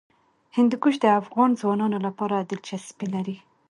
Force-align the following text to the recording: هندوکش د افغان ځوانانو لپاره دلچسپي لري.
هندوکش 0.57 0.95
د 1.01 1.05
افغان 1.21 1.49
ځوانانو 1.61 1.97
لپاره 2.07 2.35
دلچسپي 2.49 3.07
لري. 3.15 3.35